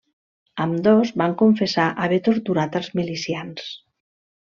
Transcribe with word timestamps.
Ambdós 0.65 1.11
van 1.23 1.37
confessar 1.43 1.87
haver 2.07 2.21
torturat 2.31 2.83
als 2.83 2.93
milicians. 3.03 3.73